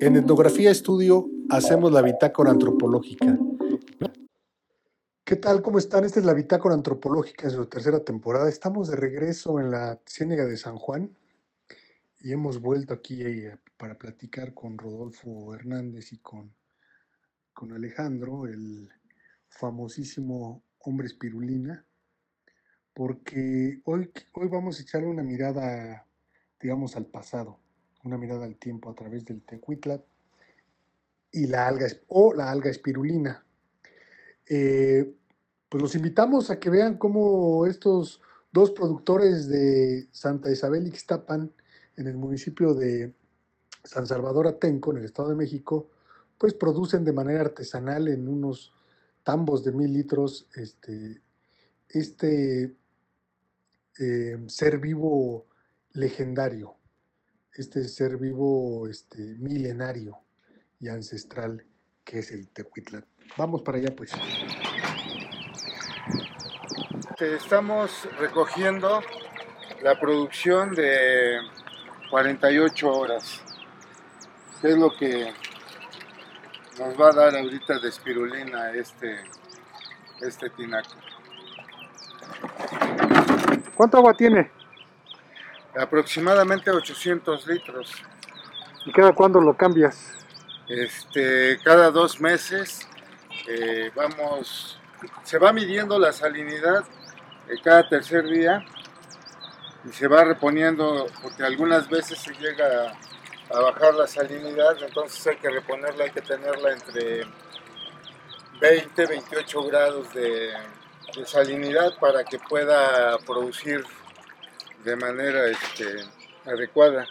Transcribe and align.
En 0.00 0.16
Etnografía 0.16 0.70
Estudio 0.70 1.30
hacemos 1.50 1.92
la 1.92 2.02
bitácora 2.02 2.50
antropológica. 2.50 3.38
¿Qué 5.24 5.36
tal? 5.36 5.62
¿Cómo 5.62 5.78
están? 5.78 6.04
Esta 6.04 6.18
es 6.18 6.26
la 6.26 6.34
bitácora 6.34 6.74
antropológica 6.74 7.46
en 7.46 7.52
su 7.52 7.66
tercera 7.66 8.02
temporada. 8.02 8.48
Estamos 8.48 8.88
de 8.88 8.96
regreso 8.96 9.60
en 9.60 9.70
la 9.70 10.00
Ciénega 10.04 10.46
de 10.46 10.56
San 10.56 10.78
Juan 10.78 11.16
y 12.20 12.32
hemos 12.32 12.60
vuelto 12.60 12.92
aquí 12.92 13.22
eh, 13.22 13.56
para 13.76 13.96
platicar 13.96 14.52
con 14.52 14.78
Rodolfo 14.78 15.54
Hernández 15.54 16.12
y 16.12 16.18
con, 16.18 16.52
con 17.52 17.72
Alejandro, 17.72 18.46
el 18.46 18.88
famosísimo 19.48 20.62
hombre 20.80 21.06
espirulina, 21.06 21.84
porque 22.94 23.80
hoy, 23.84 24.10
hoy 24.32 24.48
vamos 24.48 24.78
a 24.78 24.82
echarle 24.82 25.06
una 25.06 25.22
mirada, 25.22 26.04
digamos, 26.60 26.96
al 26.96 27.06
pasado, 27.06 27.60
una 28.04 28.18
mirada 28.18 28.44
al 28.44 28.56
tiempo 28.56 28.90
a 28.90 28.94
través 28.94 29.24
del 29.24 29.42
tecuitlat 29.42 30.02
y 31.32 31.46
la 31.46 31.66
alga, 31.66 31.86
o 32.08 32.32
la 32.32 32.50
alga 32.50 32.70
espirulina. 32.70 33.44
Eh, 34.46 35.14
pues 35.68 35.82
los 35.82 35.94
invitamos 35.94 36.50
a 36.50 36.58
que 36.58 36.70
vean 36.70 36.96
cómo 36.96 37.66
estos 37.66 38.22
dos 38.52 38.70
productores 38.70 39.48
de 39.48 40.08
Santa 40.12 40.50
Isabel 40.50 40.86
Ixtapan, 40.86 41.52
en 41.96 42.06
el 42.06 42.16
municipio 42.16 42.74
de 42.74 43.12
San 43.84 44.06
Salvador 44.06 44.46
Atenco, 44.46 44.92
en 44.92 44.98
el 44.98 45.04
Estado 45.04 45.30
de 45.30 45.34
México, 45.34 45.90
pues 46.38 46.54
producen 46.54 47.04
de 47.04 47.12
manera 47.12 47.40
artesanal 47.40 48.08
en 48.08 48.28
unos 48.28 48.72
tambos 49.24 49.64
de 49.64 49.72
mil 49.72 49.92
litros 49.92 50.48
este, 50.54 51.20
este 51.88 52.76
eh, 53.98 54.38
ser 54.46 54.78
vivo 54.78 55.46
legendario, 55.92 56.76
este 57.58 57.88
ser 57.88 58.16
vivo 58.18 58.86
este, 58.88 59.18
milenario 59.18 60.16
y 60.78 60.88
ancestral 60.88 61.64
que 62.04 62.20
es 62.20 62.30
el 62.30 62.48
Tecuitlan. 62.48 63.04
Vamos 63.36 63.62
para 63.62 63.78
allá 63.78 63.94
pues. 63.94 64.12
Estamos 67.18 68.08
recogiendo 68.20 69.00
la 69.82 69.98
producción 69.98 70.72
de 70.72 71.40
48 72.10 72.90
horas, 72.92 73.42
que 74.60 74.68
es 74.68 74.78
lo 74.78 74.96
que 74.96 75.32
nos 76.78 76.98
va 76.98 77.08
a 77.08 77.12
dar 77.12 77.36
ahorita 77.36 77.80
de 77.80 77.88
espirulina 77.88 78.70
este, 78.70 79.16
este 80.20 80.48
tinaco. 80.50 80.94
¿Cuánto 83.74 83.98
agua 83.98 84.14
tiene? 84.14 84.57
Aproximadamente 85.78 86.70
800 86.70 87.46
litros. 87.46 87.92
¿Y 88.84 88.92
cada 88.92 89.12
cuándo 89.12 89.40
lo 89.40 89.56
cambias? 89.56 90.12
Este, 90.68 91.58
cada 91.62 91.90
dos 91.90 92.20
meses 92.20 92.86
eh, 93.46 93.90
vamos, 93.94 94.78
se 95.22 95.38
va 95.38 95.52
midiendo 95.52 95.98
la 95.98 96.12
salinidad 96.12 96.84
eh, 97.48 97.54
cada 97.64 97.88
tercer 97.88 98.26
día 98.26 98.64
y 99.88 99.92
se 99.92 100.06
va 100.06 100.24
reponiendo 100.24 101.06
porque 101.22 101.44
algunas 101.44 101.88
veces 101.88 102.18
se 102.18 102.34
llega 102.34 102.92
a, 103.50 103.60
bajar 103.60 103.94
la 103.94 104.06
salinidad, 104.06 104.76
entonces 104.82 105.26
hay 105.26 105.36
que 105.36 105.48
reponerla, 105.48 106.04
hay 106.04 106.10
que 106.10 106.20
tenerla 106.20 106.72
entre 106.72 107.22
20, 108.60 109.06
28 109.06 109.62
grados 109.64 110.12
de, 110.12 110.52
salinidad 111.24 111.98
para 111.98 112.22
que 112.22 112.38
pueda 112.38 113.18
producir 113.26 113.82
de 114.88 114.96
manera 114.96 115.46
este, 115.46 116.04
adecuada. 116.46 117.06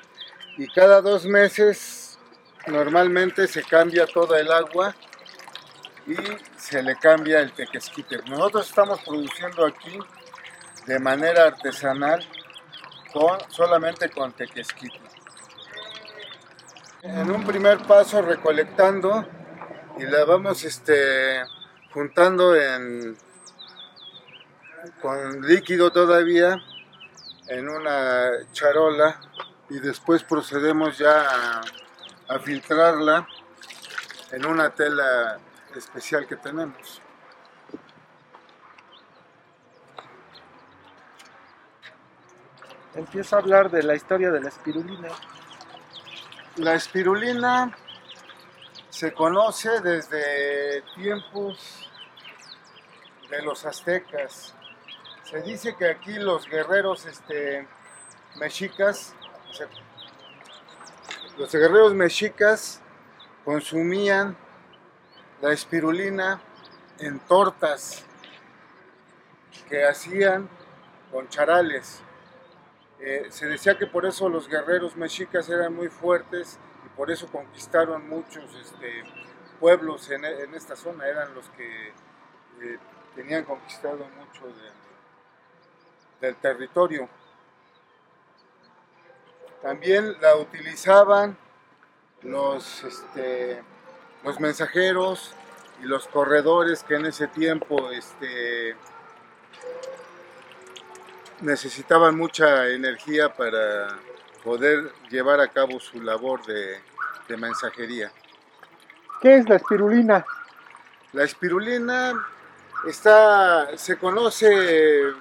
Y 0.57 0.67
cada 0.67 1.01
dos 1.01 1.25
meses 1.25 2.17
normalmente 2.65 3.47
se 3.47 3.63
cambia 3.63 4.07
toda 4.07 4.39
el 4.39 4.51
agua 4.51 4.95
y 6.07 6.15
se 6.57 6.81
le 6.81 6.95
cambia 6.95 7.39
el 7.39 7.51
tequesquite. 7.51 8.17
Nosotros 8.27 8.67
estamos 8.67 8.99
produciendo 9.01 9.65
aquí 9.65 9.99
de 10.87 10.99
manera 10.99 11.45
artesanal 11.45 12.25
solamente 13.49 14.09
con 14.09 14.31
tequesquite. 14.33 14.99
En 17.03 17.31
un 17.31 17.45
primer 17.45 17.79
paso 17.79 18.21
recolectando 18.21 19.27
y 19.97 20.03
la 20.03 20.25
vamos 20.25 20.63
este, 20.63 21.43
juntando 21.91 22.55
en, 22.55 23.17
con 25.01 25.41
líquido 25.41 25.91
todavía 25.91 26.61
en 27.47 27.69
una 27.69 28.31
charola 28.51 29.19
y 29.69 29.79
después 29.79 30.23
procedemos 30.23 30.97
ya 30.97 31.21
a, 31.21 31.61
a 32.27 32.39
filtrarla 32.39 33.27
en 34.31 34.45
una 34.45 34.69
tela 34.69 35.39
especial 35.75 36.27
que 36.27 36.35
tenemos. 36.35 37.01
empieza 42.97 43.35
a 43.35 43.39
hablar 43.39 43.69
de 43.69 43.83
la 43.83 43.95
historia 43.95 44.31
de 44.31 44.41
la 44.41 44.49
espirulina. 44.49 45.09
La 46.57 46.73
espirulina 46.73 47.77
se 48.89 49.13
conoce 49.13 49.81
desde 49.81 50.81
tiempos 50.95 51.89
de 53.29 53.41
los 53.43 53.65
aztecas. 53.65 54.55
Se 55.29 55.41
dice 55.41 55.75
que 55.75 55.89
aquí 55.89 56.13
los 56.13 56.47
guerreros 56.47 57.05
este, 57.05 57.67
mexicas, 58.39 59.13
los 61.37 61.51
guerreros 61.51 61.93
mexicas 61.93 62.81
consumían 63.43 64.37
la 65.41 65.51
espirulina 65.51 66.41
en 66.99 67.19
tortas 67.19 68.05
que 69.67 69.83
hacían 69.83 70.47
con 71.11 71.27
charales. 71.27 71.99
Eh, 73.01 73.27
se 73.29 73.47
decía 73.47 73.77
que 73.77 73.85
por 73.85 74.05
eso 74.05 74.29
los 74.29 74.47
guerreros 74.47 74.95
mexicas 74.95 75.49
eran 75.49 75.75
muy 75.75 75.89
fuertes 75.89 76.57
y 76.85 76.89
por 76.95 77.11
eso 77.11 77.27
conquistaron 77.27 78.07
muchos 78.07 78.55
este, 78.55 79.03
pueblos 79.59 80.09
en, 80.09 80.23
esta 80.55 80.77
zona, 80.77 81.05
eran 81.05 81.33
los 81.35 81.49
que 81.49 81.89
eh, 81.89 82.79
tenían 83.13 83.43
conquistado 83.43 84.07
mucho 84.17 84.47
del 86.21 86.35
territorio. 86.35 87.09
También 89.61 90.19
la 90.21 90.35
utilizaban 90.35 91.37
los, 92.21 92.83
este, 92.83 93.61
los 94.23 94.39
mensajeros 94.39 95.33
y 95.81 95.85
los 95.85 96.07
corredores 96.07 96.83
que 96.83 96.95
en 96.95 97.05
ese 97.07 97.27
tiempo 97.27 97.91
este, 97.91 98.75
necesitaban 101.41 102.15
mucha 102.15 102.67
energía 102.67 103.33
para 103.33 103.99
poder 104.43 104.91
llevar 105.09 105.39
a 105.39 105.47
cabo 105.47 105.79
su 105.79 106.01
labor 106.01 106.45
de, 106.45 106.79
mensajería. 107.37 108.09
¿Qué 109.21 109.35
es 109.35 109.49
la 109.49 109.57
espirulina? 109.57 110.25
La 111.11 111.25
espirulina 111.25 112.25
está, 112.87 113.77
se 113.77 113.97
conoce 113.97 115.13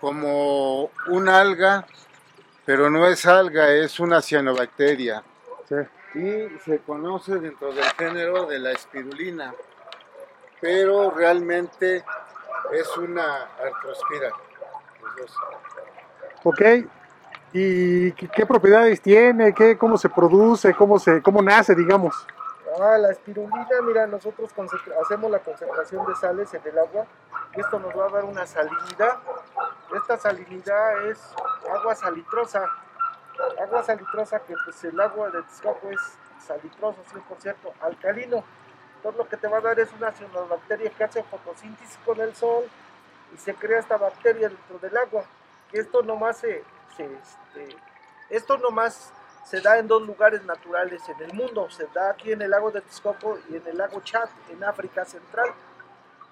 como 0.00 0.90
una 1.08 1.40
alga, 1.40 1.86
pero 2.64 2.90
no 2.90 3.06
es 3.06 3.26
alga, 3.26 3.70
es 3.70 3.98
una 4.00 4.20
cianobacteria. 4.20 5.22
Y 6.14 6.48
se 6.64 6.78
conoce 6.86 7.38
dentro 7.38 7.72
del 7.72 7.84
género 7.84 8.46
de 8.46 8.58
la 8.58 8.72
espirulina, 8.72 9.54
pero 10.60 11.10
realmente 11.10 12.04
es 12.72 12.96
una 12.96 13.48
artrospira. 13.62 14.32
Ok, 16.44 16.62
¿y 17.52 18.12
qué, 18.12 18.46
propiedades 18.46 19.00
tiene? 19.02 19.52
¿Qué, 19.52 19.76
¿Cómo 19.76 19.98
se 19.98 20.08
produce? 20.08 20.74
¿Cómo, 20.74 20.98
se, 20.98 21.20
¿Cómo 21.22 21.42
nace, 21.42 21.74
digamos? 21.74 22.14
Ah, 22.80 22.96
la 22.96 23.10
espirulina, 23.10 23.66
mira, 23.82 24.06
nosotros 24.06 24.50
hacemos 25.02 25.30
la 25.30 25.40
concentración 25.40 26.06
de 26.06 26.14
sales 26.14 26.54
en 26.54 26.62
el 26.64 26.78
agua 26.78 27.06
y 27.56 27.60
esto 27.60 27.78
nos 27.80 27.96
va 27.96 28.06
a 28.06 28.10
dar 28.10 28.24
una 28.24 28.46
salinidad. 28.46 29.18
Esta 29.94 30.18
salinidad 30.18 31.06
es 31.06 31.18
agua 31.68 31.94
salitrosa. 31.94 32.66
Agua 33.62 33.82
salitrosa 33.82 34.40
que 34.40 34.54
pues 34.64 34.84
el 34.84 35.00
agua 35.00 35.30
de 35.30 35.42
Texcoco 35.42 35.88
es 35.90 36.00
salitroso, 36.44 36.98
100% 37.12 37.54
alcalino. 37.80 38.44
Entonces 38.96 39.18
lo 39.18 39.28
que 39.28 39.36
te 39.36 39.48
va 39.48 39.58
a 39.58 39.60
dar 39.62 39.80
es 39.80 39.90
una 39.92 40.12
cianobacteria 40.12 40.90
que 40.90 41.04
hace 41.04 41.22
fotosíntesis 41.22 41.98
con 42.04 42.20
el 42.20 42.34
sol 42.34 42.64
y 43.32 43.38
se 43.38 43.54
crea 43.54 43.78
esta 43.78 43.96
bacteria 43.96 44.48
dentro 44.48 44.78
del 44.78 44.96
agua. 44.96 45.24
Que 45.70 45.80
esto 45.80 46.02
nomás 46.02 46.38
se, 46.38 46.64
este, 46.90 47.76
esto 48.28 48.58
nomás 48.58 49.12
se 49.44 49.60
da 49.62 49.78
en 49.78 49.88
dos 49.88 50.02
lugares 50.02 50.44
naturales 50.44 51.00
en 51.08 51.22
el 51.22 51.32
mundo. 51.32 51.70
Se 51.70 51.86
da 51.94 52.10
aquí 52.10 52.32
en 52.32 52.42
el 52.42 52.50
lago 52.50 52.70
de 52.70 52.82
Texcoco 52.82 53.38
y 53.48 53.56
en 53.56 53.66
el 53.66 53.78
lago 53.78 54.00
Chad, 54.02 54.28
en 54.50 54.62
África 54.64 55.04
Central. 55.06 55.54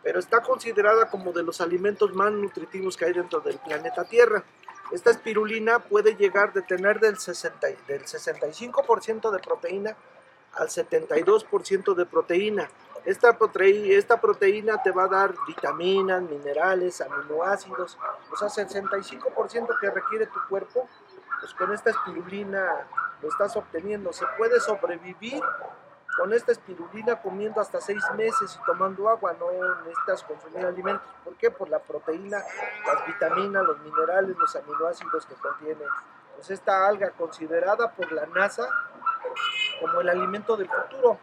Pero 0.06 0.20
está 0.20 0.40
considerada 0.40 1.10
como 1.10 1.32
de 1.32 1.42
los 1.42 1.60
alimentos 1.60 2.14
más 2.14 2.30
nutritivos 2.30 2.96
que 2.96 3.06
hay 3.06 3.12
dentro 3.12 3.40
del 3.40 3.58
planeta 3.58 4.04
Tierra. 4.04 4.44
Esta 4.92 5.10
espirulina 5.10 5.80
puede 5.80 6.14
llegar 6.14 6.52
de 6.52 6.62
tener 6.62 7.00
del, 7.00 7.18
60, 7.18 7.66
del 7.88 8.04
65% 8.04 9.32
de 9.32 9.38
proteína 9.40 9.96
al 10.52 10.68
72% 10.68 11.94
de 11.96 12.06
proteína. 12.06 12.70
Esta, 13.04 13.36
esta 13.88 14.20
proteína 14.20 14.80
te 14.80 14.92
va 14.92 15.06
a 15.06 15.08
dar 15.08 15.34
vitaminas, 15.44 16.22
minerales, 16.22 17.00
aminoácidos, 17.00 17.98
o 18.32 18.36
sea, 18.36 18.46
65% 18.46 19.80
que 19.80 19.90
requiere 19.90 20.26
tu 20.26 20.38
cuerpo, 20.48 20.88
pues 21.40 21.52
con 21.54 21.72
esta 21.72 21.90
espirulina 21.90 22.86
lo 23.20 23.28
estás 23.28 23.56
obteniendo. 23.56 24.12
Se 24.12 24.24
puede 24.38 24.60
sobrevivir 24.60 25.42
con 26.16 26.32
esta 26.32 26.52
espirulina 26.52 27.20
comiendo 27.20 27.60
hasta 27.60 27.80
seis 27.80 28.02
meses 28.16 28.58
y 28.60 28.64
tomando 28.64 29.08
agua, 29.08 29.36
no 29.38 29.46
necesitas 29.84 30.22
consumir 30.22 30.64
alimentos. 30.64 31.06
¿Por 31.22 31.36
qué? 31.36 31.50
Por 31.50 31.68
la 31.68 31.78
proteína, 31.78 32.38
las 32.86 33.06
vitaminas, 33.06 33.64
los 33.64 33.78
minerales, 33.80 34.36
los 34.36 34.56
aminoácidos 34.56 35.26
que 35.26 35.34
contiene. 35.34 35.84
Pues 36.34 36.50
esta 36.50 36.86
alga 36.86 37.10
considerada 37.10 37.92
por 37.92 38.10
la 38.12 38.26
NASA 38.26 38.66
como 39.80 40.00
el 40.00 40.08
alimento 40.08 40.56
del 40.56 40.68
futuro. 40.68 41.18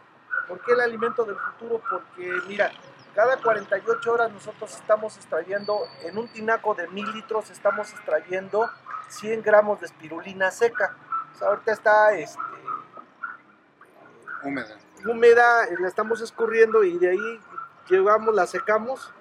¿Por 0.48 0.60
qué 0.60 0.72
el 0.72 0.80
alimento 0.80 1.24
del 1.24 1.36
futuro? 1.36 1.82
Porque 1.90 2.32
mira, 2.46 2.70
cada 3.14 3.36
48 3.36 4.12
horas 4.12 4.32
nosotros 4.32 4.74
estamos 4.74 5.16
extrayendo, 5.16 5.80
en 6.02 6.18
un 6.18 6.28
tinaco 6.28 6.74
de 6.74 6.88
mil 6.88 7.10
litros 7.12 7.50
estamos 7.50 7.92
extrayendo 7.92 8.68
100 9.08 9.42
gramos 9.42 9.80
de 9.80 9.86
espirulina 9.86 10.50
seca. 10.50 10.96
ahorita 11.40 11.72
está 11.72 12.12
este, 12.14 12.40
húmeda. 14.42 14.83
Húmeda, 15.06 15.66
la 15.78 15.88
estamos 15.88 16.20
escurriendo 16.20 16.82
y 16.84 16.98
de 16.98 17.10
ahí 17.10 17.40
llevamos, 17.88 18.34
la 18.34 18.46
secamos 18.46 19.12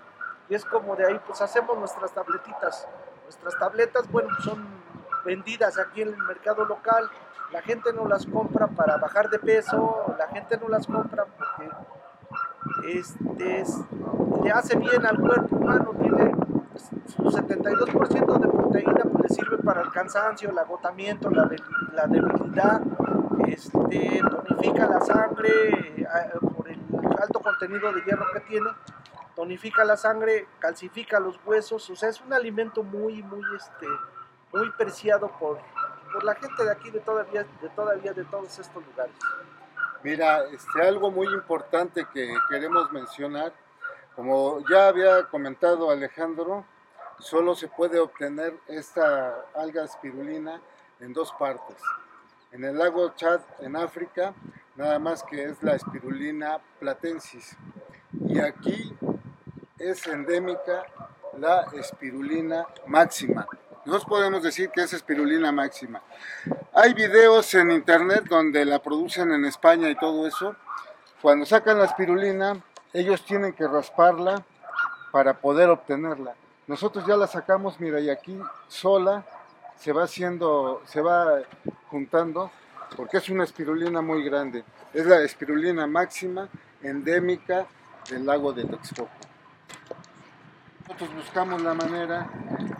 y 0.49 0.55
es 0.55 0.65
como 0.65 0.95
de 0.95 1.05
ahí 1.05 1.19
pues 1.25 1.41
hacemos 1.41 1.77
nuestras 1.77 2.13
tabletitas. 2.13 2.87
Nuestras 3.23 3.57
tabletas, 3.57 4.09
bueno, 4.11 4.29
son 4.41 4.65
vendidas 5.25 5.77
aquí 5.77 6.01
en 6.01 6.09
el 6.09 6.17
mercado 6.17 6.65
local 6.65 7.09
la 7.53 7.61
gente 7.61 7.93
no 7.93 8.07
las 8.07 8.25
compra 8.25 8.67
para 8.67 8.97
bajar 8.97 9.29
de 9.29 9.37
peso, 9.37 10.15
la 10.17 10.27
gente 10.27 10.57
no 10.57 10.69
las 10.69 10.87
compra 10.87 11.25
porque 11.37 12.97
este, 12.97 13.63
le 14.43 14.51
hace 14.51 14.75
bien 14.75 15.05
al 15.05 15.19
cuerpo 15.19 15.55
humano, 15.55 15.91
tiene 16.01 16.31
su 16.79 17.23
72% 17.23 18.39
de 18.39 18.47
proteína, 18.47 19.01
pues 19.03 19.23
le 19.23 19.29
sirve 19.29 19.57
para 19.59 19.81
el 19.81 19.89
cansancio, 19.91 20.49
el 20.49 20.57
agotamiento, 20.57 21.29
la, 21.29 21.49
la 21.93 22.07
debilidad, 22.07 22.81
este, 23.47 24.21
tonifica 24.29 24.87
la 24.87 25.01
sangre 25.01 25.49
eh, 25.97 26.05
por 26.55 26.69
el 26.69 26.79
alto 27.21 27.39
contenido 27.39 27.93
de 27.93 28.01
hierro 28.01 28.25
que 28.33 28.39
tiene, 28.41 28.69
tonifica 29.35 29.83
la 29.83 29.97
sangre, 29.97 30.47
calcifica 30.59 31.19
los 31.19 31.39
huesos, 31.45 31.89
o 31.89 31.95
sea, 31.95 32.09
es 32.09 32.21
un 32.21 32.33
alimento 32.33 32.83
muy, 32.83 33.23
muy, 33.23 33.41
este, 33.55 33.87
muy 34.53 34.69
preciado 34.71 35.31
por, 35.39 35.59
por 36.11 36.23
la 36.23 36.35
gente 36.35 36.63
de 36.63 36.71
aquí, 36.71 36.91
de 36.91 36.99
todavía, 36.99 37.45
de 37.61 37.69
todavía 37.69 38.13
de 38.13 38.23
todos 38.25 38.57
estos 38.59 38.83
lugares. 38.85 39.15
Mira, 40.03 40.43
este, 40.51 40.81
algo 40.81 41.11
muy 41.11 41.27
importante 41.27 42.05
que 42.13 42.33
queremos 42.49 42.91
mencionar, 42.91 43.53
como 44.15 44.59
ya 44.69 44.87
había 44.87 45.23
comentado 45.23 45.89
Alejandro, 45.89 46.65
solo 47.19 47.55
se 47.55 47.67
puede 47.67 47.99
obtener 47.99 48.57
esta 48.67 49.45
alga 49.55 49.83
espirulina 49.83 50.61
en 50.99 51.13
dos 51.13 51.33
partes. 51.37 51.77
En 52.51 52.63
el 52.63 52.77
lago 52.77 53.09
Chad, 53.15 53.41
en 53.59 53.75
África, 53.75 54.33
nada 54.75 54.99
más 54.99 55.23
que 55.23 55.43
es 55.43 55.61
la 55.63 55.75
espirulina 55.75 56.59
platensis. 56.79 57.57
Y 58.27 58.39
aquí 58.39 58.95
es 59.79 60.05
endémica 60.07 60.85
la 61.37 61.67
espirulina 61.73 62.67
máxima. 62.85 63.47
Nosotros 63.85 64.05
podemos 64.05 64.43
decir 64.43 64.69
que 64.69 64.83
es 64.83 64.93
espirulina 64.93 65.51
máxima. 65.51 66.01
Hay 66.73 66.93
videos 66.93 67.53
en 67.55 67.71
internet 67.71 68.25
donde 68.29 68.63
la 68.65 68.79
producen 68.79 69.31
en 69.31 69.45
España 69.45 69.89
y 69.89 69.95
todo 69.95 70.25
eso. 70.27 70.55
Cuando 71.21 71.45
sacan 71.45 71.79
la 71.79 71.85
espirulina, 71.85 72.63
ellos 72.93 73.25
tienen 73.25 73.53
que 73.53 73.67
rasparla 73.67 74.43
para 75.11 75.33
poder 75.33 75.69
obtenerla. 75.69 76.35
Nosotros 76.67 77.05
ya 77.05 77.17
la 77.17 77.27
sacamos, 77.27 77.79
mira, 77.79 77.99
y 77.99 78.09
aquí 78.09 78.39
sola 78.67 79.25
se 79.77 79.91
va 79.91 80.03
haciendo, 80.03 80.81
se 80.85 81.01
va 81.01 81.41
juntando, 81.89 82.51
porque 82.95 83.17
es 83.17 83.29
una 83.29 83.43
espirulina 83.43 84.01
muy 84.01 84.23
grande. 84.23 84.63
Es 84.93 85.05
la 85.05 85.21
espirulina 85.21 85.87
máxima 85.87 86.47
endémica 86.81 87.65
del 88.09 88.25
lago 88.25 88.53
de 88.53 88.65
Texcoco. 88.65 89.09
Nosotros 90.87 91.15
buscamos 91.15 91.61
la 91.61 91.73
manera 91.73 92.29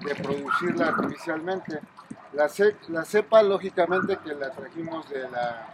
de 0.06 0.16
producirla 0.16 0.90
artificialmente. 0.90 1.80
La, 2.34 2.50
cepa, 3.06 3.44
lógicamente, 3.44 4.18
que 4.18 4.34
la 4.34 4.52
trajimos 4.52 5.10
de 5.10 5.30
la, 5.30 5.68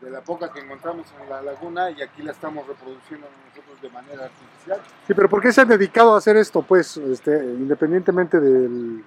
de 0.00 0.10
la 0.10 0.20
poca 0.20 0.52
que 0.52 0.60
encontramos 0.60 1.06
en 1.22 1.28
la 1.30 1.42
laguna 1.42 1.90
y 1.90 2.02
aquí 2.02 2.22
la 2.22 2.32
estamos 2.32 2.66
reproduciendo 2.66 3.26
nosotros 3.48 3.80
de 3.80 3.88
manera 3.90 4.24
artificial. 4.24 4.80
Sí, 5.06 5.14
pero 5.14 5.28
¿por 5.28 5.40
qué 5.40 5.52
se 5.52 5.62
han 5.62 5.68
dedicado 5.68 6.14
a 6.14 6.18
hacer 6.18 6.36
esto, 6.36 6.62
pues, 6.62 6.96
este, 6.96 7.36
independientemente 7.36 8.38
del... 8.38 9.04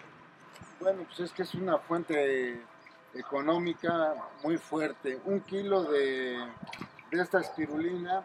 Bueno, 0.80 1.04
pues 1.04 1.20
es 1.20 1.32
que 1.32 1.44
es 1.44 1.54
una 1.56 1.78
fuente 1.78 2.62
económica 3.14 4.16
muy 4.44 4.58
fuerte. 4.58 5.20
Un 5.26 5.42
kilo 5.42 5.84
de, 5.84 6.38
de 7.12 7.22
esta 7.22 7.40
espirulina 7.40 8.24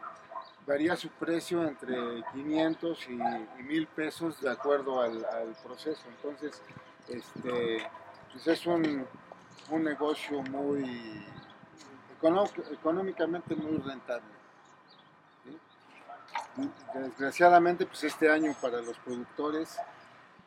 varía 0.67 0.96
su 0.96 1.08
precio 1.08 1.62
entre 1.67 1.96
500 2.32 3.08
y, 3.08 3.62
1000 3.62 3.87
pesos 3.88 4.40
de 4.40 4.50
acuerdo 4.50 5.02
al, 5.02 5.26
proceso. 5.64 6.02
Entonces, 6.17 6.62
este, 7.08 7.87
pues 8.32 8.46
es 8.46 8.67
un, 8.67 9.06
un 9.70 9.84
negocio 9.84 10.43
muy 10.43 11.25
económicamente 12.72 13.54
muy 13.54 13.78
rentable. 13.78 14.24
Desgraciadamente, 16.94 17.84
pues 17.86 18.04
este 18.04 18.30
año 18.30 18.54
para 18.60 18.80
los 18.80 18.96
productores 18.98 19.76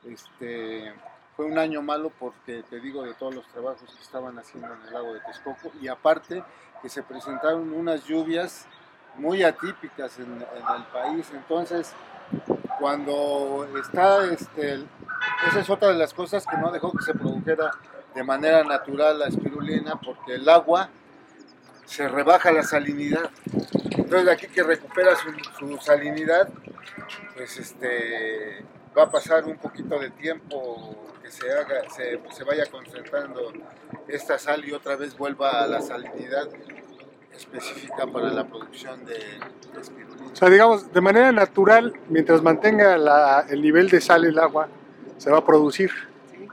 este, 0.05 0.93
fue 1.35 1.45
un 1.45 1.57
año 1.57 1.81
malo 1.81 2.11
porque 2.17 2.63
te 2.63 2.79
digo 2.79 3.03
de 3.03 3.13
todos 3.13 3.35
los 3.35 3.45
trabajos 3.47 3.93
que 3.93 4.01
estaban 4.01 4.37
haciendo 4.39 4.73
en 4.73 4.81
el 4.87 4.93
lago 4.93 5.13
de 5.13 5.19
Texcoco 5.19 5.71
y 5.81 5.87
aparte 5.87 6.43
que 6.81 6.89
se 6.89 7.03
presentaron 7.03 7.73
unas 7.73 8.05
lluvias 8.05 8.65
muy 9.15 9.43
atípicas 9.43 10.17
en, 10.19 10.33
el 10.33 10.83
país. 10.93 11.29
Entonces, 11.33 11.93
cuando 12.79 13.67
está, 13.79 14.25
este, 14.25 14.85
esa 15.47 15.59
es 15.59 15.69
otra 15.69 15.89
de 15.89 15.95
las 15.95 16.13
cosas 16.13 16.45
que 16.45 16.57
no 16.57 16.71
dejó 16.71 16.91
que 16.91 17.03
se 17.03 17.13
produjera 17.13 17.71
de 18.15 18.23
manera 18.23 18.63
natural 18.63 19.19
la 19.19 19.27
espirulina, 19.27 19.99
porque 19.99 20.35
el 20.35 20.47
agua 20.47 20.89
se 21.87 22.07
rebaja 22.07 22.51
la 22.51 22.63
salinidad. 22.63 23.31
Entonces, 23.97 24.25
de 24.25 24.31
aquí 24.31 24.47
que 24.47 24.61
recupera 24.61 25.13
su, 25.15 25.77
salinidad, 25.77 26.49
pues 27.35 27.57
este, 27.57 28.63
va 28.95 29.03
a 29.03 29.09
pasar 29.09 29.45
un 29.45 29.57
poquito 29.57 29.97
de 29.97 30.11
tiempo 30.11 30.95
que 31.23 31.31
se, 31.31 31.51
haga, 31.51 31.89
se, 31.89 32.19
se 32.31 32.43
vaya 32.43 32.65
concentrando 32.67 33.53
esta 34.07 34.37
sal 34.37 34.63
y 34.65 34.73
otra 34.73 34.95
vez 34.97 35.17
vuelva 35.17 35.63
a 35.63 35.67
la 35.67 35.81
salinidad 35.81 36.47
específica 37.33 38.05
para 38.07 38.29
la 38.31 38.45
producción 38.45 39.05
de, 39.05 39.17
espirulina. 39.79 40.31
O 40.31 40.35
sea, 40.35 40.49
digamos, 40.49 40.91
de 40.91 41.01
manera 41.01 41.31
natural, 41.31 41.93
mientras 42.09 42.41
mantenga 42.41 43.45
el 43.49 43.61
nivel 43.61 43.89
de 43.89 44.01
sal 44.01 44.25
el 44.25 44.37
agua, 44.39 44.67
se 45.17 45.31
va 45.31 45.37
a 45.37 45.45
producir. 45.45 45.91
Sí, 46.31 46.47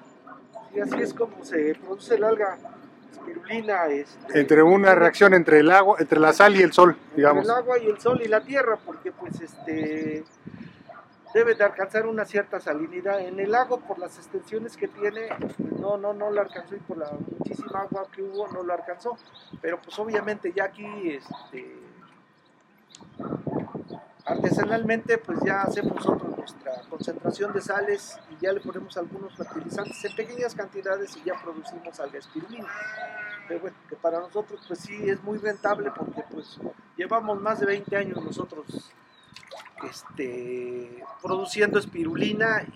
y 0.77 0.81
así 0.81 1.03
es 1.03 1.13
como 1.13 1.45
se 1.45 1.75
produce 1.75 2.15
el 2.15 2.25
alga 2.25 2.59
espirulina. 3.15 3.87
Este, 3.87 4.41
entre 4.41 4.63
una 4.63 4.95
reacción 4.95 5.35
entre 5.35 5.61
el 5.61 5.71
agua, 5.71 5.97
entre 5.99 6.21
la 6.21 6.33
sal 6.33 6.57
y 6.57 6.63
el 6.63 6.73
sol, 6.73 6.97
digamos. 7.17 7.43
Entre 7.43 7.53
el 7.53 7.59
agua 7.59 7.79
y 7.79 7.87
el 7.87 8.01
sol 8.01 8.21
y 8.23 8.29
la 8.29 8.41
tierra, 8.43 8.79
porque 8.85 9.13
pues 9.13 9.41
este 9.41 10.25
debe 11.35 11.57
de 11.57 11.65
alcanzar 11.65 12.07
una 12.07 12.25
cierta 12.25 12.61
salinidad. 12.61 13.21
En 13.21 13.41
el 13.41 13.51
lago, 13.51 13.81
por 13.81 13.99
las 13.99 14.17
extensiones 14.17 14.77
que 14.77 14.87
tiene, 14.87 15.29
no, 15.81 15.97
no, 15.97 16.15
no 16.15 16.31
lo 16.31 16.41
alcanzó 16.41 16.77
y 16.77 16.79
por 16.79 16.97
la 16.97 17.11
muchísima 17.39 17.81
agua 17.81 18.07
que 18.15 18.23
hubo, 18.23 18.47
no 18.49 18.63
lo 18.63 18.73
alcanzó. 18.73 19.19
Pero 19.61 19.81
pues 19.83 19.99
obviamente 19.99 20.53
ya 20.55 20.65
aquí, 20.65 20.87
este, 21.11 21.77
artesanalmente, 24.25 25.19
pues 25.19 25.41
ya 25.45 25.63
hacemos 25.63 25.97
nosotros 25.97 26.39
nuestra 26.39 26.73
concentración 26.89 27.53
de 27.53 27.61
sales 27.61 28.17
ya 28.45 28.53
le 28.53 28.61
ponemos 28.61 28.95
algunos 28.99 29.35
fertilizantes 29.35 30.05
en 30.05 30.15
pequeñas 30.15 30.55
cantidades 30.55 31.17
y 31.17 31.25
ya 31.25 31.35
producimos 31.43 31.99
alga 31.99 32.19
espirulina. 32.19 32.69
Pero 33.49 33.61
bueno, 33.61 33.77
que 33.89 33.97
para 33.97 34.21
nosotros 34.21 34.61
pues 34.69 34.81
sí 34.81 35.09
es 35.09 35.23
muy 35.23 35.39
rentable 35.39 35.91
porque 35.91 36.23
pues 36.31 36.59
llevamos 36.97 37.41
más 37.41 37.61
de 37.61 37.67
20 37.67 37.97
años 37.97 38.23
nosotros 38.23 38.93
este, 39.83 41.03
produciendo 41.23 41.79
espirulina 41.79 42.67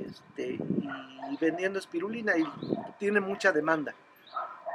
este, 0.00 0.54
y, 0.54 1.36
vendiendo 1.40 1.78
espirulina 1.78 2.36
y 2.36 2.44
tiene 2.98 3.20
mucha 3.20 3.52
demanda. 3.52 3.94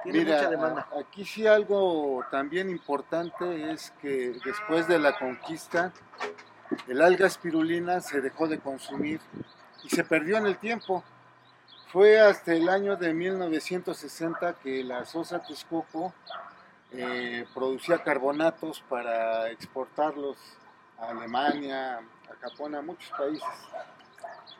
Tiene 0.03 0.23
mucha 0.23 0.49
demanda. 0.49 0.87
Aquí 0.97 1.25
sí 1.25 1.45
algo 1.47 2.23
también 2.31 2.69
importante 2.69 3.71
es 3.71 3.91
que 4.01 4.39
después 4.45 4.87
de 4.87 4.99
la 4.99 5.17
conquista 5.17 5.91
el 6.87 7.01
alga 7.01 7.27
espirulina 7.27 7.99
se 7.99 8.21
dejó 8.21 8.47
de 8.47 8.59
consumir 8.59 9.19
y 9.87 9.95
se 9.95 10.03
perdió 10.03 10.37
en 10.37 10.47
el 10.47 10.57
tiempo. 10.57 11.03
Fue 11.91 12.19
hasta 12.19 12.53
el 12.53 12.67
año 12.67 12.97
de 12.97 13.13
1960 13.13 14.55
que 14.61 14.83
la 14.83 15.05
Sosa 15.05 15.39
Texcoco 15.39 16.13
eh, 16.91 17.45
producía 17.53 18.03
carbonatos 18.03 18.83
para 18.89 19.49
exportarlos 19.49 20.37
a 20.99 21.09
Alemania, 21.09 21.99
a 21.99 22.35
Japón, 22.41 22.75
a 22.75 22.81
muchos 22.81 23.09
países. 23.17 23.47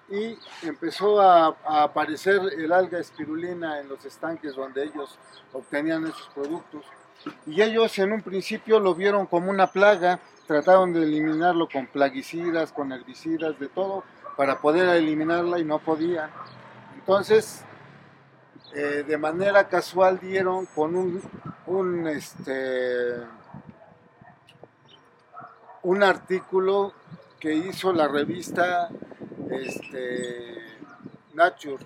Y 0.10 0.40
empezó 0.66 1.20
a, 1.20 1.58
a 1.66 1.84
aparecer 1.84 2.40
el 2.58 2.72
alga 2.72 3.00
espirulina 3.00 3.82
en 3.82 3.90
los 3.90 4.06
estanques 4.06 4.56
donde 4.56 4.86
ellos 4.86 5.20
obtenían 5.52 6.06
esos 6.08 6.30
productos. 6.34 6.86
Y 7.46 7.62
ellos 7.62 8.00
en 8.00 8.14
un 8.14 8.22
principio 8.22 8.80
lo 8.80 8.96
vieron 8.96 9.26
como 9.26 9.52
una 9.52 9.68
plaga, 9.68 10.22
trataron 10.46 10.94
de 10.94 11.04
eliminarlo 11.04 11.68
con 11.68 11.88
plaguicidas, 11.88 12.72
con 12.72 12.94
herbicidas, 12.94 13.60
de 13.60 13.68
todo, 13.68 14.06
para 14.38 14.60
poder 14.62 14.88
eliminarla 14.90 15.60
y 15.60 15.66
no 15.66 15.80
podían. 15.80 16.30
Entonces, 16.96 17.64
eh, 18.74 19.04
de 19.06 19.18
manera 19.18 19.68
casual 19.68 20.20
dieron 20.20 20.68
con 20.68 20.96
un, 20.96 21.22
un, 21.66 22.08
este, 22.08 23.18
un 25.84 26.04
artículo 26.04 26.94
que 27.40 27.54
hizo 27.54 27.92
la 27.92 28.08
revista 28.08 28.90
este, 29.50 30.78
Nature 31.34 31.86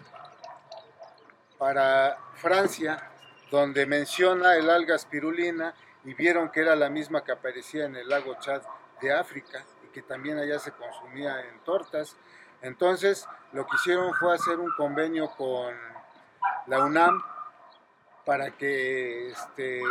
para 1.58 2.18
Francia, 2.36 3.12
donde 3.52 3.86
menciona 3.86 4.56
el 4.56 4.70
alga 4.70 4.98
spirulina 4.98 5.74
y 6.04 6.14
vieron 6.14 6.50
que 6.50 6.62
era 6.62 6.76
la 6.76 6.90
misma 6.90 7.24
que 7.24 7.32
aparecía 7.32 7.86
en 7.86 7.96
el 7.96 8.10
lago 8.10 8.36
Chad 8.40 8.62
de 9.02 9.14
África 9.14 9.64
y 9.86 9.88
que 9.94 10.02
también 10.02 10.38
allá 10.40 10.58
se 10.58 10.72
consumía 10.72 11.42
en 11.42 11.60
tortas. 11.60 12.16
Entonces 12.62 13.28
lo 13.54 13.66
que 13.66 13.76
hicieron 13.76 14.14
fue 14.14 14.34
hacer 14.34 14.60
un 14.60 14.72
convenio 14.72 15.30
con 15.32 15.74
la 16.68 16.86
UNAM 16.86 17.22
para 18.26 18.52
que 18.52 19.30
este, 19.30 19.82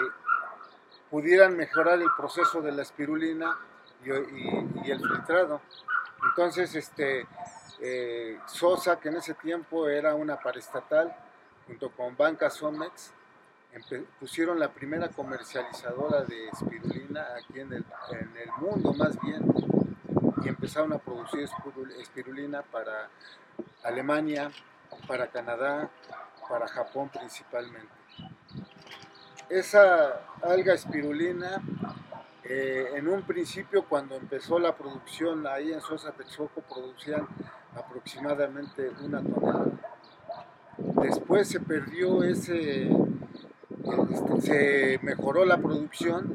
pudieran 1.10 1.56
mejorar 1.56 2.00
el 2.00 2.10
proceso 2.16 2.62
de 2.62 2.72
la 2.72 2.82
espirulina 2.82 3.56
y, 4.04 4.90
el 4.90 4.98
filtrado. 4.98 5.60
Entonces, 6.24 6.74
este, 6.74 7.26
eh, 7.80 8.38
Sosa, 8.46 8.98
que 8.98 9.08
en 9.08 9.16
ese 9.16 9.34
tiempo 9.34 9.88
era 9.88 10.14
una 10.14 10.38
paraestatal, 10.38 11.14
junto 11.66 11.90
con 11.90 12.16
Banca 12.16 12.50
Somex, 12.50 13.12
pusieron 14.18 14.58
la 14.58 14.68
primera 14.68 15.08
comercializadora 15.08 16.22
de 16.22 16.48
espirulina 16.48 17.26
aquí 17.36 17.60
en 17.60 17.72
el 17.72 17.84
mundo 18.58 18.92
más 18.94 19.20
bien, 19.20 19.42
y 20.44 20.48
empezaron 20.48 20.92
a 20.92 20.98
producir 20.98 21.40
espirul- 21.48 21.92
espirulina 22.00 22.62
para 22.62 23.08
Alemania, 23.82 24.50
para 25.06 25.28
Canadá, 25.28 25.90
para 26.48 26.66
Japón 26.68 27.08
principalmente. 27.10 27.88
Esa 29.48 30.20
alga 30.42 30.74
espirulina, 30.74 31.60
eh, 32.44 32.92
en 32.94 33.08
un 33.08 33.22
principio 33.22 33.84
cuando 33.84 34.16
empezó 34.16 34.58
la 34.58 34.74
producción 34.76 35.46
ahí 35.46 35.72
en 35.72 35.80
Sosa 35.80 36.12
Texcoco, 36.12 36.60
producían 36.62 37.26
aproximadamente 37.74 38.90
una 39.02 39.22
tonelada. 39.22 39.66
Después 41.02 41.48
se 41.48 41.60
perdió 41.60 42.22
ese, 42.22 42.90
este, 42.90 44.40
se 44.40 45.00
mejoró 45.02 45.44
la 45.44 45.58
producción 45.58 46.34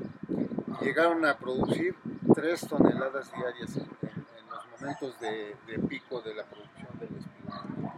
y 0.81 0.85
llegaron 0.85 1.25
a 1.25 1.37
producir 1.37 1.95
tres 2.33 2.67
toneladas 2.67 3.31
diarias 3.31 3.75
en, 3.77 3.83
en- 3.83 4.25
en 4.37 4.49
los 4.49 4.64
momentos 4.79 5.19
de, 5.19 5.55
pico 5.87 6.21
de 6.21 6.33
la 6.33 6.43
producción 6.43 6.87
del 6.99 7.09
espirulina. 7.17 7.93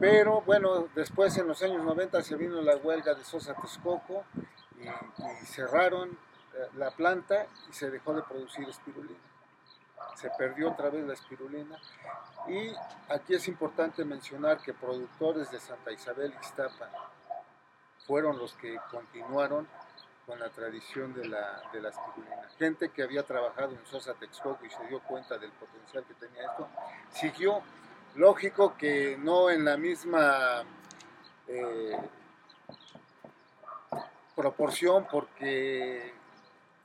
Pero 0.00 0.42
bueno, 0.42 0.88
después 0.94 1.36
en 1.38 1.48
los 1.48 1.62
años 1.62 1.82
90 1.84 2.22
se 2.22 2.36
vino 2.36 2.60
la 2.60 2.76
huelga 2.76 3.14
de 3.14 3.24
Sosa 3.24 3.54
Texcoco 3.54 4.24
y, 4.78 5.46
cerraron 5.46 6.10
eh, 6.10 6.68
la 6.76 6.90
planta 6.90 7.46
y 7.70 7.72
se 7.72 7.90
dejó 7.90 8.12
de 8.14 8.22
producir 8.22 8.68
espirulina. 8.68 9.20
Se 10.16 10.28
perdió 10.36 10.72
otra 10.72 10.90
vez 10.90 11.06
la 11.06 11.14
espirulina. 11.14 11.78
Y 12.48 12.74
aquí 13.08 13.34
es 13.34 13.46
importante 13.48 14.04
mencionar 14.04 14.60
que 14.60 14.74
productores 14.74 15.50
de 15.50 15.60
Santa 15.60 15.92
Isabel 15.92 16.34
y 16.34 16.44
Iztapa 16.44 16.90
fueron 18.06 18.38
los 18.38 18.52
que 18.54 18.78
continuaron 18.90 19.68
con 20.26 20.38
la 20.38 20.48
tradición 20.50 21.12
de 21.14 21.26
la, 21.26 21.62
de 21.72 21.80
la 21.80 21.88
espirulina. 21.90 22.48
Gente 22.58 22.90
que 22.90 23.02
había 23.02 23.22
trabajado 23.24 23.72
en 23.72 23.84
Sosa 23.86 24.14
Texcoco 24.14 24.64
y 24.64 24.70
se 24.70 24.86
dio 24.86 25.00
cuenta 25.00 25.36
del 25.38 25.50
potencial 25.52 26.04
que 26.04 26.14
tenía 26.14 26.44
esto, 26.44 26.68
siguió. 27.10 27.62
Lógico 28.14 28.76
que 28.76 29.16
no 29.18 29.48
en 29.48 29.64
la 29.64 29.76
misma 29.76 30.62
eh, 31.48 31.96
proporción 34.36 35.06
porque 35.10 36.12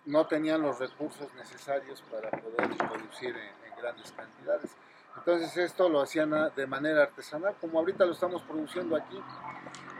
no 0.06 0.25
tenían 0.25 0.62
los 0.62 0.79
recursos 0.79 1.34
necesarios 1.36 2.01
para 2.10 2.32
poder 2.32 2.77
producir 2.77 3.36
en, 3.36 3.70
en 3.70 3.77
grandes 3.77 4.12
cantidades. 4.13 4.72
Entonces 5.17 5.58
esto 5.58 5.89
lo 5.89 6.01
hacían 6.01 6.32
de 6.56 6.67
manera 6.67 7.03
artesanal, 7.03 7.56
como 7.60 7.79
ahorita 7.79 8.06
lo 8.06 8.13
estamos 8.13 8.41
produciendo 8.44 8.96
aquí. 8.96 9.22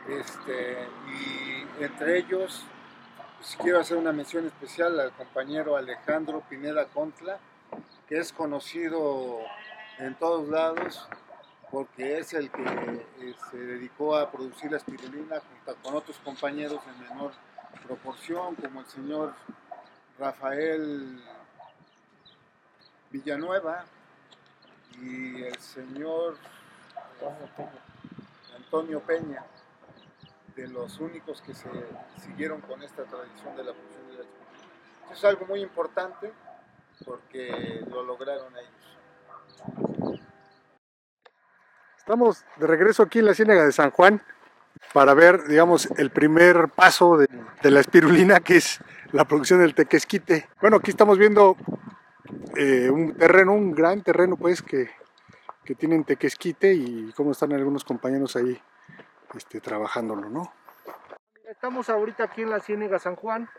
Este, 0.08 0.88
y 1.10 1.84
entre 1.84 2.20
ellos, 2.20 2.66
pues, 3.38 3.58
quiero 3.62 3.80
hacer 3.80 3.98
una 3.98 4.12
mención 4.12 4.46
especial 4.46 5.00
al 5.00 5.12
compañero 5.12 5.78
Alejandro 5.78 6.44
Pineda 6.50 6.86
Contla, 6.86 7.40
que 8.08 8.18
es 8.20 8.32
conocido 8.32 9.40
en 10.00 10.16
todos 10.16 10.48
lados 10.48 11.08
porque 11.72 12.20
es 12.20 12.34
el 12.34 12.50
que 12.50 12.64
eh, 12.64 13.36
se 13.52 13.58
dedicó 13.58 14.16
a 14.16 14.32
producir 14.32 14.72
la 14.72 14.78
espirulina 14.78 15.42
junto 15.42 15.82
con 15.82 15.96
otros 15.96 16.18
compañeros 16.20 16.80
en 16.88 17.10
menor 17.10 17.34
proporción, 17.86 18.56
como 18.56 18.82
el 18.82 18.86
señor 18.88 19.34
Rafael 20.18 21.22
Villanueva 23.12 23.86
y 25.02 25.44
el 25.44 25.58
señor 25.60 26.38
Antonio 28.56 29.00
Peña, 29.02 29.44
de 30.58 30.68
los 30.68 31.00
únicos 31.00 31.42
que 31.44 31.54
se 31.54 31.70
siguieron 32.20 32.60
con 32.62 32.82
esta 32.82 33.04
tradición 33.04 33.56
de 33.56 33.64
la 33.64 33.74
producción 33.74 34.08
de 34.08 34.18
la. 34.18 34.24
Esto 35.04 35.14
es 35.14 35.24
algo 35.24 35.46
muy 35.46 35.62
importante 35.62 36.34
porque 37.06 37.86
lo 37.90 38.04
lograron 38.04 38.52
ellos. 38.58 40.18
Estamos 42.00 42.44
de 42.58 42.68
regreso 42.68 43.04
aquí 43.04 43.20
en 43.20 43.26
la 43.26 43.36
Ciénaga 43.36 43.66
de 43.66 43.72
San 43.72 43.92
Juan 43.92 44.22
para 44.94 45.14
ver, 45.14 45.48
digamos, 45.48 45.88
el 45.98 46.10
primer 46.10 46.70
paso 46.70 47.18
de, 47.18 47.28
de 47.62 47.72
la 47.72 47.82
espirulina, 47.82 48.40
que 48.40 48.58
es 48.58 48.80
la 49.12 49.26
producción 49.26 49.60
del 49.60 49.76
tequesquite. 49.76 50.50
Bueno, 50.60 50.78
aquí 50.78 50.90
estamos 50.90 51.20
viendo 51.20 51.56
eh, 52.56 52.90
un 52.90 53.14
terreno, 53.14 53.54
un 53.54 53.74
gran 53.74 54.02
terreno, 54.02 54.38
pues, 54.38 54.64
que, 54.64 54.90
que 55.64 55.76
tienen 55.76 56.04
tequesquite 56.04 56.74
y 56.74 57.12
cómo 57.16 57.32
están 57.32 57.54
algunos 57.54 57.84
compañeros 57.84 58.36
ahí 58.36 58.60
este, 59.38 59.62
trabajándolo, 59.62 60.30
¿no? 60.30 60.52
Estamos 61.46 61.90
ahorita 61.90 62.26
aquí 62.26 62.42
en 62.42 62.50
la 62.50 62.60
Ciénega 62.60 63.00
San 63.00 63.16
Juan, 63.16 63.50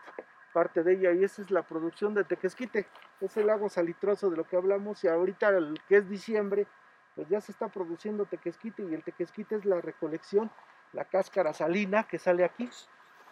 parte 0.52 0.82
de 0.82 0.94
ella, 0.94 1.12
y 1.12 1.24
esa 1.24 1.42
es 1.42 1.50
la 1.50 1.62
producción 1.62 2.14
de 2.14 2.24
tequesquite. 2.24 2.86
Es 3.20 3.36
el 3.36 3.46
lago 3.46 3.68
salitroso 3.68 4.28
de 4.28 4.36
lo 4.36 4.44
que 4.44 4.56
hablamos, 4.56 5.02
y 5.04 5.08
ahorita 5.08 5.52
que 5.88 5.96
es 5.96 6.08
diciembre, 6.08 6.66
pues 7.14 7.28
ya 7.28 7.40
se 7.40 7.52
está 7.52 7.68
produciendo 7.68 8.26
tequesquite, 8.26 8.82
y 8.82 8.94
el 8.94 9.02
tequesquite 9.02 9.56
es 9.56 9.64
la 9.64 9.80
recolección, 9.80 10.50
la 10.92 11.04
cáscara 11.04 11.54
salina 11.54 12.04
que 12.04 12.18
sale 12.18 12.44
aquí. 12.44 12.68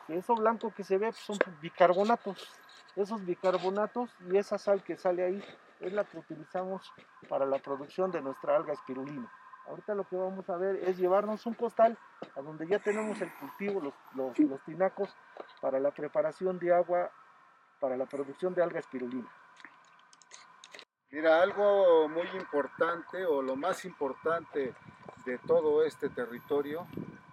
Y 0.08 0.14
eso 0.14 0.34
blanco 0.34 0.72
que 0.74 0.84
se 0.84 0.98
ve 0.98 1.06
pues, 1.06 1.16
son 1.16 1.38
bicarbonatos. 1.60 2.48
Esos 2.94 3.24
bicarbonatos 3.26 4.10
y 4.30 4.38
esa 4.38 4.56
sal 4.56 4.82
que 4.82 4.96
sale 4.96 5.24
ahí 5.24 5.44
es 5.80 5.92
la 5.92 6.04
que 6.04 6.18
utilizamos 6.18 6.92
para 7.28 7.44
la 7.44 7.58
producción 7.58 8.10
de 8.10 8.22
nuestra 8.22 8.56
alga 8.56 8.72
espirulina. 8.72 9.30
Ahorita 9.68 9.94
lo 9.94 10.04
que 10.08 10.16
vamos 10.16 10.48
a 10.48 10.56
ver 10.56 10.76
es 10.76 10.96
llevarnos 10.96 11.44
un 11.46 11.54
costal 11.54 11.98
a 12.36 12.40
donde 12.40 12.66
ya 12.68 12.78
tenemos 12.78 13.20
el 13.20 13.32
cultivo, 13.34 13.92
los, 14.14 14.62
tinacos 14.64 15.14
para 15.60 15.80
la 15.80 15.90
preparación 15.90 16.58
de 16.58 16.72
agua, 16.72 17.10
para 17.80 17.96
la 17.96 18.06
producción 18.06 18.54
de 18.54 18.62
alga 18.62 18.78
espirulina. 18.78 19.28
Mira, 21.10 21.42
algo 21.42 22.08
muy 22.08 22.28
importante 22.36 23.24
o 23.26 23.42
lo 23.42 23.56
más 23.56 23.84
importante 23.84 24.74
de 25.24 25.38
todo 25.38 25.84
este 25.84 26.08
territorio 26.10 26.86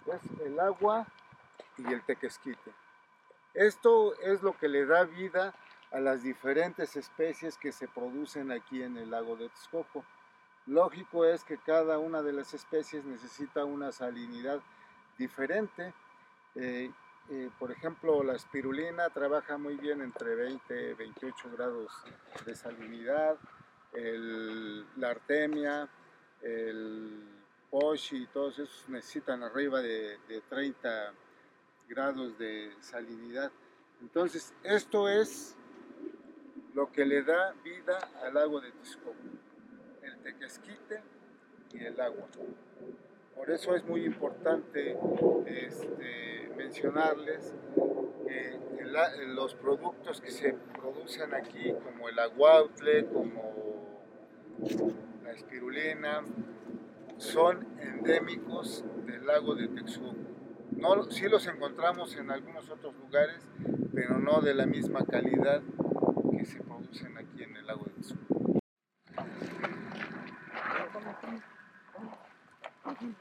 es 0.06 0.40
el 0.40 0.58
agua 0.58 1.06
y 1.78 1.92
el 1.92 2.02
tequesquite. 2.02 2.72
Esto 3.52 4.18
es 4.20 4.42
lo 4.42 4.56
que 4.56 4.68
le 4.68 4.84
da 4.86 5.04
vida 5.04 5.54
a 5.92 6.00
las 6.00 6.24
diferentes 6.24 6.96
especies 6.96 7.56
que 7.56 7.70
se 7.70 7.86
producen 7.86 8.50
aquí 8.50 8.82
en 8.82 8.96
el 8.96 9.12
lago 9.12 9.36
de 9.36 9.48
Texcoco. 9.48 10.04
Lógico 10.66 11.24
es 11.24 11.44
que 11.44 11.58
cada 11.58 11.98
una 11.98 12.22
de 12.22 12.32
las 12.32 12.54
especies 12.54 13.04
necesita 13.04 13.64
una 13.64 13.92
salinidad 13.92 14.60
diferente. 15.18 15.92
Eh, 16.54 16.90
eh, 17.30 17.50
por 17.58 17.70
ejemplo, 17.70 18.22
la 18.22 18.34
espirulina 18.34 19.10
trabaja 19.10 19.58
muy 19.58 19.76
bien 19.76 20.00
entre 20.00 20.34
20 20.34 20.90
y 20.90 20.94
28 20.94 21.50
grados 21.52 21.92
de 22.46 22.54
salinidad. 22.54 23.36
La 24.96 25.10
artemia, 25.10 25.88
el 26.42 27.22
poshi 27.70 28.24
y 28.24 28.26
todos 28.26 28.58
esos 28.58 28.88
necesitan 28.88 29.42
arriba 29.42 29.80
de, 29.80 30.18
de 30.28 30.40
30 30.48 31.12
grados 31.88 32.38
de 32.38 32.72
salinidad. 32.80 33.52
Entonces, 34.00 34.52
esto 34.62 35.08
es 35.08 35.56
lo 36.74 36.90
que 36.90 37.04
le 37.04 37.22
da 37.22 37.52
vida 37.64 37.98
al 38.22 38.34
lago 38.34 38.60
de 38.60 38.72
Texcoco, 38.72 39.14
tequesquite 40.24 41.02
y 41.74 41.84
el 41.84 42.00
agua. 42.00 42.26
Por 43.36 43.50
eso 43.50 43.76
es 43.76 43.84
muy 43.84 44.04
importante 44.04 44.96
este, 45.46 46.50
mencionarles 46.56 47.52
que 48.26 48.58
los 49.26 49.54
productos 49.54 50.20
que 50.20 50.30
se 50.30 50.54
producen 50.78 51.34
aquí, 51.34 51.74
como 51.84 52.08
el 52.08 52.18
aguautle, 52.18 53.06
como 53.06 53.52
la 55.22 55.32
espirulina, 55.32 56.22
son 57.18 57.66
endémicos 57.80 58.84
del 59.06 59.26
lago 59.26 59.54
de 59.54 59.68
Texcoco. 59.68 60.14
No, 60.76 61.10
sí 61.10 61.28
los 61.28 61.46
encontramos 61.46 62.16
en 62.16 62.30
algunos 62.30 62.70
otros 62.70 62.94
lugares, 62.96 63.46
pero 63.94 64.18
no 64.18 64.40
de 64.40 64.54
la 64.54 64.66
misma 64.66 65.04
calidad 65.04 65.62
que 66.30 66.44
se 66.44 66.60
producen 66.60 67.16
aquí 67.18 67.42
en 67.42 67.56
el 67.56 67.66
lago 67.66 67.84
de 67.84 67.90
Texcoco. 67.92 68.34
Aquí 72.94 73.12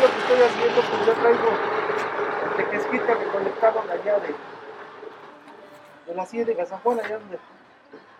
lo 0.00 0.06
que 0.12 0.18
estoy 0.20 0.42
haciendo, 0.42 0.80
pues 0.82 1.06
yo 1.06 1.12
traigo 1.14 1.48
el 2.44 2.56
tequesquite 2.56 3.14
recolectado 3.14 3.80
allá 3.80 4.18
de, 4.20 4.34
de 6.06 6.14
la 6.14 6.26
sierra 6.26 6.48
de 6.48 6.54
Gazajuana, 6.54 7.02
allá 7.04 7.18
donde 7.18 7.38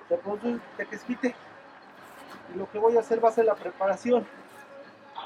se 0.09 0.17
produce 0.17 0.61
tequesquite. 0.77 1.35
Y 2.55 2.59
lo 2.59 2.71
que 2.71 2.79
voy 2.79 2.97
a 2.97 3.01
hacer 3.01 3.23
va 3.23 3.29
a 3.29 3.33
ser 3.33 3.45
la 3.45 3.55
preparación 3.55 4.27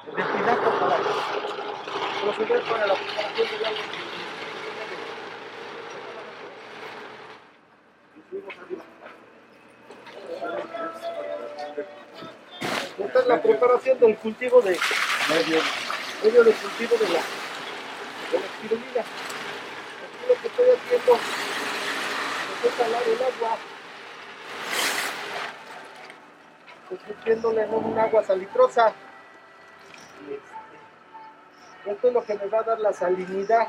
de 0.07 0.13
pinaco 0.13 0.71
para 0.81 0.97
proceder 2.23 2.63
para 2.63 2.87
la 2.87 2.95
preparación 2.95 3.49
del 3.51 3.65
agua. 3.67 4.00
Esta 12.99 13.19
es 13.19 13.27
la 13.27 13.43
preparación 13.43 13.99
del 13.99 14.17
cultivo 14.19 14.61
de 14.63 14.79
medio, 15.29 16.45
de 16.45 16.53
cultivo 16.53 16.97
de 16.97 17.09
la, 17.09 17.21
de 18.31 18.39
la 18.39 18.47
espirulina. 18.47 19.01
Aquí 19.01 20.29
lo 20.29 20.35
que 20.41 20.47
estoy 20.47 20.67
haciendo 20.71 21.19
es 22.65 22.75
calar 22.75 23.03
el 23.03 23.23
agua, 23.23 23.59
convirtiéndole 26.89 27.63
en 27.63 27.75
un 27.75 27.99
agua 27.99 28.23
salitrosa. 28.23 28.95
Este, 30.31 31.91
esto 31.91 32.09
es 32.09 32.15
lo 32.15 32.25
que 32.25 32.35
me 32.35 32.47
va 32.47 32.61
a 32.61 32.63
dar 32.63 32.79
la 32.79 32.93
salinidad 32.93 33.67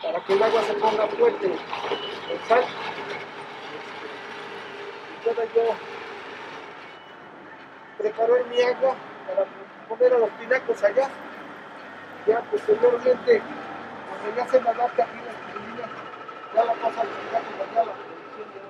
para 0.00 0.24
que 0.24 0.32
el 0.34 0.42
agua 0.42 0.62
se 0.62 0.74
ponga 0.74 1.08
fuerte 1.08 1.46
en 1.46 2.48
sal. 2.48 2.64
Pueda 5.24 5.44
yo 5.46 5.74
preparar 7.98 8.46
mi 8.46 8.62
agua 8.62 8.94
para 9.26 9.46
poner 9.88 10.14
a 10.14 10.18
los 10.18 10.30
pinacos 10.30 10.82
allá. 10.84 11.08
Ya 12.26 12.40
posteriormente, 12.42 13.42
cuando 14.08 14.36
ya 14.36 14.46
se 14.48 14.60
me 14.60 14.68
adapte 14.68 15.02
aquí 15.02 15.18
la 15.24 15.32
espirulina, 15.32 15.88
ya 16.54 16.64
la 16.64 16.72
paso 16.74 17.00
al 17.00 17.08
pinaco 17.08 17.46
allá 17.70 17.84
la 17.84 17.92
producción 17.92 18.48
de. 18.52 18.60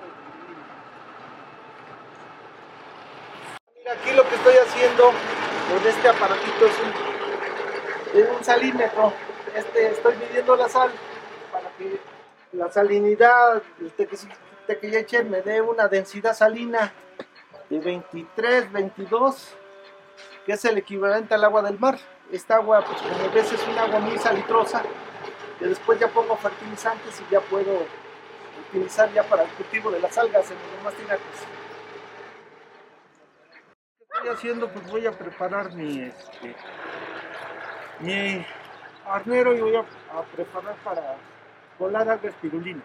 Mira, 3.77 3.93
aquí 3.93 4.11
lo 4.11 4.27
que 4.27 4.35
estoy 4.35 4.55
haciendo 4.55 5.03
con 5.03 5.87
este 5.87 6.09
aparatito 6.09 6.65
es 6.65 6.79
un, 6.79 8.19
es 8.19 8.29
un 8.37 8.43
salímetro. 8.43 9.13
Este, 9.55 9.91
estoy 9.91 10.15
midiendo 10.17 10.55
la 10.55 10.69
sal 10.69 10.91
para 11.51 11.69
que 11.77 11.99
la 12.53 12.71
salinidad 12.71 13.61
este, 13.85 14.07
este, 14.69 14.79
que 14.79 14.91
ya 14.91 14.99
eché 14.99 15.23
me 15.23 15.41
dé 15.41 15.61
una 15.61 15.87
densidad 15.87 16.35
salina 16.35 16.93
de 17.69 17.79
23, 17.79 18.71
22, 18.71 19.55
que 20.45 20.53
es 20.53 20.65
el 20.65 20.77
equivalente 20.77 21.33
al 21.33 21.43
agua 21.43 21.63
del 21.63 21.79
mar. 21.79 21.97
Esta 22.31 22.57
agua, 22.57 22.85
pues 22.85 23.01
como 23.01 23.31
ves, 23.31 23.51
es 23.51 23.67
un 23.67 23.77
agua 23.77 23.99
muy 23.99 24.17
salitrosa, 24.19 24.83
que 25.57 25.65
después 25.65 25.99
ya 25.99 26.07
pongo 26.07 26.37
fertilizantes 26.37 27.19
y 27.19 27.31
ya 27.31 27.41
puedo 27.41 27.83
utilizar 28.67 29.11
ya 29.11 29.23
para 29.23 29.43
el 29.43 29.49
cultivo 29.49 29.89
de 29.89 29.99
las 29.99 30.15
algas 30.17 30.51
en 30.51 30.57
los 30.57 30.71
demás. 30.77 30.93
¿Qué 33.97 34.03
estoy 34.13 34.29
haciendo? 34.29 34.69
Pues 34.69 34.91
voy 34.91 35.07
a 35.07 35.11
preparar 35.11 35.73
mi, 35.73 36.03
este, 36.03 36.55
mi 38.01 38.45
arnero 39.07 39.55
y 39.55 39.61
voy 39.61 39.75
a, 39.75 39.79
a 39.79 40.23
preparar 40.35 40.75
para 40.83 41.15
colar 41.79 42.07
alga 42.07 42.29
espirulina. 42.29 42.83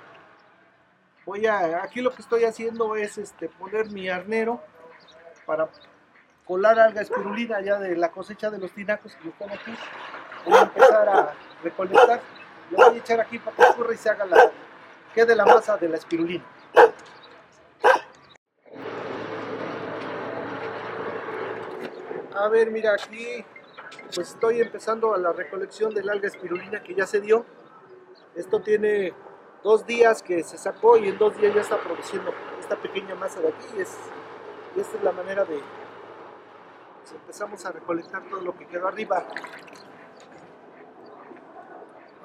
Voy 1.27 1.47
a, 1.47 1.83
aquí 1.83 2.03
lo 2.03 2.15
que 2.15 2.21
estoy 2.21 2.45
haciendo 2.45 2.97
es 2.97 3.17
este, 3.17 3.49
poner 3.49 3.91
mi 3.91 4.09
arnero 4.09 4.61
para 5.47 5.69
colar 6.45 6.79
alga 6.79 7.01
espirulina 7.01 7.61
ya 7.63 7.79
de 7.79 7.97
la 7.97 8.11
cosecha 8.11 8.51
de 8.51 8.59
los 8.59 8.73
tinacos 8.73 9.17
que 9.17 9.29
están 9.31 9.51
aquí. 9.51 9.75
Voy 10.45 10.59
a 10.59 10.63
empezar 10.63 11.09
a 11.09 11.35
recolectar. 11.63 12.21
Lo 12.71 12.77
voy 12.77 12.97
a 12.97 12.99
echar 12.99 13.21
aquí 13.21 13.39
para 13.39 13.57
que 13.57 13.63
escurra 13.63 13.95
y 13.95 13.97
se 13.97 14.11
haga 14.11 14.27
la, 14.27 14.51
quede 15.15 15.35
la 15.35 15.47
masa 15.47 15.79
de 15.79 15.89
la 15.89 15.97
espirulina. 15.97 16.45
A 22.35 22.49
ver, 22.49 22.71
mira, 22.71 22.93
aquí 22.93 23.45
pues 24.15 24.31
estoy 24.31 24.61
empezando 24.61 25.15
a 25.15 25.19
la 25.19 25.33
recolección 25.33 25.95
del 25.95 26.11
alga 26.11 26.29
espirulina 26.29 26.83
que 26.83 26.95
ya 26.95 27.07
se 27.07 27.21
dio. 27.21 27.47
Esto 28.35 28.61
tiene 28.61 29.15
dos 29.65 29.85
días 29.87 30.23
que 30.23 30.45
se 30.45 30.59
sacó 30.59 30.97
y 30.99 31.09
en 31.09 31.19
dos 31.19 31.37
días 31.39 31.55
ya 31.55 31.63
está 31.63 31.81
produciendo 31.81 32.33
esta 32.61 32.77
pequeña 32.77 33.17
masa 33.17 33.41
de 33.41 33.49
aquí. 33.49 33.67
Es, 33.79 33.97
y 34.77 34.81
esta 34.81 34.99
es 34.99 35.03
la 35.03 35.11
manera 35.11 35.45
de... 35.45 35.59
Pues 37.01 37.13
empezamos 37.13 37.65
a 37.65 37.73
recolectar 37.73 38.23
todo 38.29 38.43
lo 38.43 38.57
que 38.57 38.67
quedó 38.67 38.87
arriba. 38.87 39.27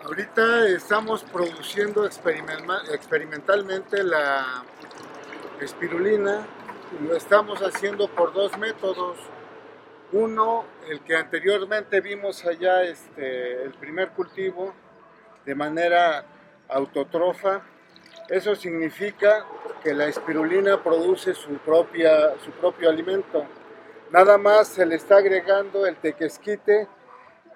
Ahorita 0.03 0.67
estamos 0.67 1.23
produciendo 1.23 2.05
experimentalmente 2.05 4.03
la 4.03 4.63
espirulina 5.61 6.45
y 6.99 7.05
lo 7.05 7.15
estamos 7.15 7.61
haciendo 7.61 8.07
por 8.09 8.33
dos 8.33 8.57
métodos. 8.57 9.17
Uno, 10.11 10.65
el 10.89 11.01
que 11.01 11.15
anteriormente 11.15 12.01
vimos 12.01 12.45
allá, 12.45 12.83
este, 12.83 13.63
el 13.63 13.73
primer 13.75 14.09
cultivo, 14.11 14.73
de 15.45 15.53
manera 15.53 16.25
autotrofa. 16.69 17.61
Eso 18.29 18.55
significa 18.55 19.45
que 19.83 19.93
la 19.93 20.07
espirulina 20.07 20.83
produce 20.83 21.33
su, 21.33 21.57
propia, 21.57 22.35
su 22.43 22.51
propio 22.51 22.89
alimento. 22.89 23.45
Nada 24.11 24.37
más 24.37 24.67
se 24.67 24.85
le 24.85 24.95
está 24.95 25.17
agregando 25.17 25.85
el 25.85 25.95
tequesquite 25.97 26.87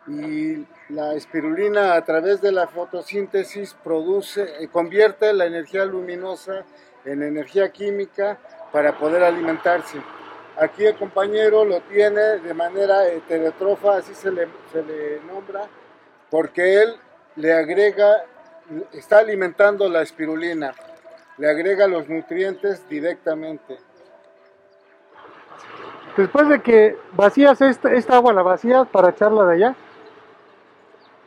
y 0.08 0.66
la 0.90 1.14
espirulina 1.14 1.96
a 1.96 2.04
través 2.04 2.42
de 2.42 2.52
la 2.52 2.68
fotosíntesis 2.68 3.76
produce, 3.84 4.68
convierte 4.72 5.32
la 5.34 5.46
energía 5.46 5.86
luminosa 5.86 6.66
en 7.06 7.24
energía 7.24 7.72
química 7.72 8.38
para 8.72 8.98
poder 8.98 9.24
alimentarse. 9.24 9.98
Aquí 10.58 10.86
el 10.86 10.96
compañero 10.96 11.66
lo 11.66 11.82
tiene 11.82 12.40
de 12.40 12.54
manera 12.54 13.08
heterotrofa, 13.08 13.98
así 13.98 14.14
se 14.14 14.32
le, 14.32 14.48
se 14.72 14.84
le 14.84 15.20
nombra, 15.22 15.68
porque 16.30 16.82
él 16.82 16.96
le 17.36 17.54
agrega, 17.54 18.26
está 18.92 19.20
alimentando 19.20 19.90
la 19.90 20.02
espirulina, 20.02 20.74
le 21.38 21.50
agrega 21.50 21.88
los 21.88 22.08
nutrientes 22.08 22.88
directamente. 22.90 23.78
Después 26.16 26.48
de 26.48 26.62
que 26.62 26.98
vacías 27.14 27.60
esta, 27.62 27.92
esta 27.92 28.16
agua, 28.16 28.34
¿la 28.34 28.44
vacías 28.44 28.88
para 28.88 29.10
echarla 29.10 29.46
de 29.46 29.56
allá? 29.56 29.76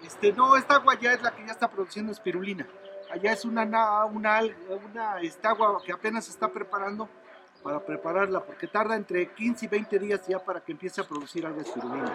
Este, 0.05 0.33
no, 0.33 0.57
esta 0.57 0.77
agua 0.77 0.97
ya 1.01 1.13
es 1.13 1.23
la 1.23 1.33
que 1.33 1.45
ya 1.45 1.53
está 1.53 1.69
produciendo 1.69 2.13
espirulina. 2.13 2.67
Allá 3.11 3.33
es 3.33 3.45
una, 3.45 3.65
una, 4.05 4.43
una 4.45 5.21
esta 5.21 5.51
agua 5.51 5.81
que 5.85 5.93
apenas 5.93 6.27
se 6.27 6.31
está 6.31 6.49
preparando 6.49 7.09
para 7.63 7.81
prepararla, 7.81 8.41
porque 8.41 8.69
tarda 8.69 8.95
entre 8.95 9.29
15 9.33 9.65
y 9.65 9.69
20 9.69 9.99
días 9.99 10.27
ya 10.29 10.39
para 10.39 10.61
que 10.61 10.71
empiece 10.71 11.01
a 11.01 11.05
producir 11.05 11.45
alga 11.45 11.63
espirulina. 11.63 12.13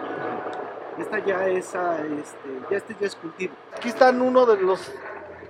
Esta 0.98 1.18
ya 1.18 1.46
es, 1.46 1.74
ah, 1.74 1.98
este, 2.00 2.48
ya 2.70 2.76
este 2.78 2.96
ya 2.98 3.06
es 3.06 3.16
cultivo. 3.16 3.54
Aquí 3.76 3.88
están 3.90 4.22
uno 4.22 4.46
de 4.46 4.56
los 4.62 4.90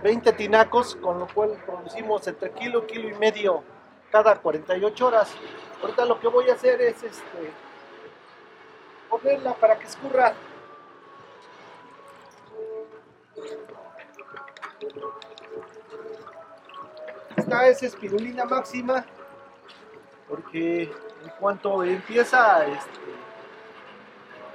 20 0.02 0.32
tinacos, 0.32 0.96
con 0.96 1.20
lo 1.20 1.28
cual 1.28 1.62
producimos 1.64 2.26
entre 2.26 2.50
kilo, 2.50 2.86
kilo 2.86 3.08
y 3.08 3.14
medio 3.14 3.62
cada 4.10 4.36
48 4.36 5.06
horas. 5.06 5.32
Ahorita 5.80 6.04
lo 6.04 6.18
que 6.18 6.28
voy 6.28 6.50
a 6.50 6.54
hacer 6.54 6.80
es 6.82 7.02
este, 7.02 7.52
ponerla 9.08 9.54
para 9.54 9.78
que 9.78 9.86
escurra. 9.86 10.34
Esta 17.36 17.68
es 17.68 17.82
espirulina 17.82 18.44
máxima, 18.44 19.04
porque 20.28 20.82
en 20.82 21.30
cuanto 21.38 21.82
empieza 21.84 22.66
este, 22.66 23.00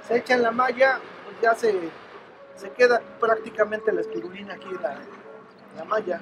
Se 0.06 0.16
echa 0.18 0.34
en 0.34 0.42
la 0.42 0.50
malla, 0.50 1.00
pues 1.24 1.40
ya 1.40 1.54
se, 1.54 1.90
se 2.54 2.70
queda 2.72 3.00
prácticamente 3.18 3.92
la 3.92 4.02
espirulina 4.02 4.54
aquí 4.54 4.68
en 4.68 4.82
la, 4.82 4.98
la 5.78 5.84
malla. 5.84 6.20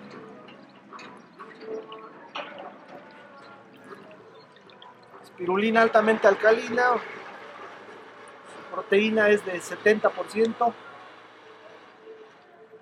Espirulina 5.23 5.83
altamente 5.83 6.29
alcalina, 6.29 6.93
su 6.93 8.75
proteína 8.75 9.29
es 9.31 9.45
de 9.45 9.61
70%. 9.61 10.75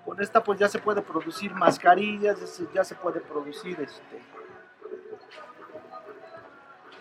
Con 0.04 0.20
esta 0.20 0.42
pues 0.42 0.58
ya 0.58 0.68
se 0.68 0.78
puede 0.78 1.00
producir 1.00 1.52
mascarillas, 1.54 2.37
ya 2.74 2.84
se, 2.84 2.94
puede 2.94 3.20
producir 3.20 3.80
este 3.80 4.20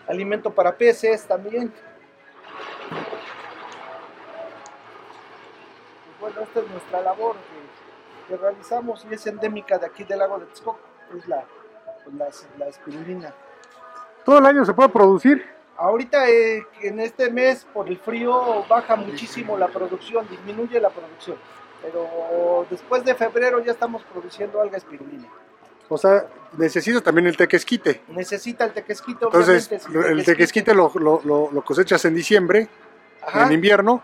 alimento 0.06 0.50
para 0.54 0.74
peces 0.74 1.26
también. 1.26 1.72
Pues 6.18 6.34
bueno, 6.34 6.40
esta 6.40 6.60
es 6.60 6.70
nuestra 6.70 7.02
labor 7.02 7.36
que, 8.28 8.36
realizamos 8.36 9.06
y 9.10 9.14
es 9.14 9.26
endémica 9.26 9.78
de 9.78 9.86
aquí 9.86 10.04
del 10.04 10.18
lago 10.18 10.38
de 10.38 10.46
Texcoco, 10.46 10.78
es 11.16 11.26
la, 11.28 11.44
pues, 12.04 12.16
la, 12.16 12.64
la 12.64 12.70
espirulina. 12.70 13.32
¿Todo 14.24 14.38
el 14.38 14.46
año 14.46 14.64
se 14.64 14.72
puede 14.72 14.88
producir? 14.88 15.44
Ahorita 15.76 16.28
eh, 16.28 16.62
en 16.82 17.00
este 17.00 17.30
mes 17.30 17.66
por 17.72 17.88
el 17.88 17.98
frío 17.98 18.64
baja 18.68 18.96
muchísimo 18.96 19.58
la 19.58 19.68
producción, 19.68 20.26
disminuye 20.28 20.80
la 20.80 20.90
producción, 20.90 21.36
pero 21.82 22.64
después 22.70 23.04
de 23.04 23.14
febrero 23.14 23.62
ya 23.62 23.72
estamos 23.72 24.02
produciendo 24.04 24.60
alga 24.60 24.76
espirulina. 24.78 25.28
O 25.88 25.98
sea, 25.98 26.26
necesita 26.56 27.00
también 27.02 27.26
el 27.26 27.36
tequesquite. 27.36 28.02
Necesita 28.08 28.64
el 28.64 28.72
tequesquite, 28.72 29.24
Entonces, 29.26 29.64
sin 29.82 29.92
lo- 29.92 30.06
el 30.06 30.24
tequesquite 30.24 30.72
lo, 30.74 30.90
lo- 30.94 31.20
lo- 31.24 31.50
lo 31.52 31.62
cosechas 31.62 32.02
en 32.06 32.14
diciembre, 32.14 32.68
Ajá. 33.20 33.44
en 33.46 33.52
invierno, 33.52 34.02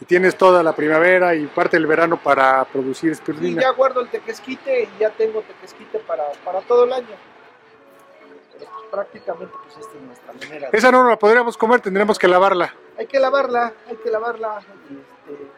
y 0.00 0.04
tienes 0.06 0.36
toda 0.36 0.62
la 0.62 0.74
primavera 0.74 1.34
y 1.34 1.46
parte 1.46 1.76
del 1.76 1.86
verano 1.86 2.16
para 2.22 2.64
producir 2.64 3.12
espirulina. 3.12 3.62
ya 3.62 3.70
guardo 3.70 4.00
el 4.00 4.08
tequesquite 4.08 4.82
y 4.84 4.88
ya 5.00 5.10
tengo 5.10 5.42
tequesquite 5.42 5.98
para, 6.00 6.24
para 6.44 6.60
todo 6.62 6.84
el 6.84 6.92
año. 6.92 7.06
Pero 8.58 8.70
pues, 8.70 8.84
prácticamente 8.90 9.54
pues 9.64 9.76
esta 9.78 9.96
es 9.96 10.02
nuestra 10.02 10.32
manera. 10.32 10.70
de- 10.70 10.76
Esa 10.78 10.90
no 10.90 11.08
la 11.08 11.18
podríamos 11.18 11.56
comer, 11.56 11.80
tendríamos 11.80 12.18
que 12.18 12.28
lavarla. 12.28 12.74
Hay 12.98 13.06
que 13.06 13.18
lavarla, 13.20 13.72
hay 13.88 13.96
que 13.96 14.10
lavarla 14.10 14.58
este, 14.58 15.50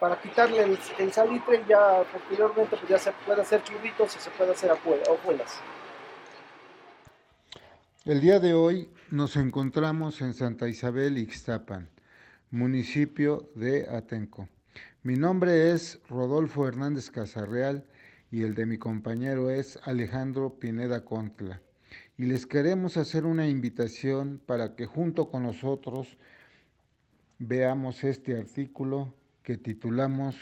para 0.00 0.20
quitarle 0.20 0.62
el, 0.62 0.78
el 0.98 1.12
salitre 1.12 1.62
y 1.64 1.68
ya 1.68 2.02
posteriormente 2.12 2.76
pues 2.76 2.88
ya 2.88 2.98
se 2.98 3.12
puede 3.26 3.42
hacer 3.42 3.62
churritos 3.64 4.16
y 4.16 4.20
se 4.20 4.30
puede 4.30 4.52
hacer 4.52 4.70
hojuelas. 4.72 5.60
El 8.04 8.20
día 8.20 8.38
de 8.40 8.54
hoy 8.54 8.88
nos 9.10 9.36
encontramos 9.36 10.20
en 10.22 10.32
Santa 10.34 10.68
Isabel 10.68 11.18
Ixtapan, 11.18 11.88
municipio 12.50 13.50
de 13.54 13.86
Atenco. 13.88 14.48
Mi 15.02 15.16
nombre 15.16 15.72
es 15.72 16.00
Rodolfo 16.08 16.66
Hernández 16.66 17.10
Casarreal 17.10 17.84
y 18.30 18.42
el 18.42 18.54
de 18.54 18.64
mi 18.64 18.78
compañero 18.78 19.50
es 19.50 19.78
Alejandro 19.84 20.58
Pineda 20.58 21.04
Contla. 21.04 21.60
Y 22.16 22.24
les 22.24 22.46
queremos 22.46 22.96
hacer 22.96 23.26
una 23.26 23.48
invitación 23.48 24.40
para 24.44 24.74
que 24.76 24.86
junto 24.86 25.30
con 25.30 25.42
nosotros 25.42 26.16
veamos 27.38 28.02
este 28.02 28.36
artículo 28.38 29.14
que 29.42 29.58
titulamos 29.58 30.36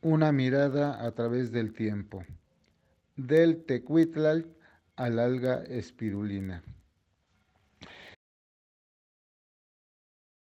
Una 0.00 0.32
mirada 0.32 1.04
a 1.04 1.12
través 1.12 1.50
del 1.50 1.72
tiempo, 1.72 2.24
del 3.16 3.64
tecuitlal 3.64 4.46
al 4.96 5.18
alga 5.18 5.62
espirulina. 5.64 6.62